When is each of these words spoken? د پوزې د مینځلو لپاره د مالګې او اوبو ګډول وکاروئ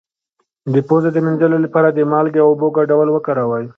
د 0.73 0.75
پوزې 0.87 1.09
د 1.13 1.17
مینځلو 1.25 1.57
لپاره 1.65 1.87
د 1.91 1.99
مالګې 2.11 2.39
او 2.41 2.49
اوبو 2.51 2.67
ګډول 2.77 3.07
وکاروئ 3.11 3.65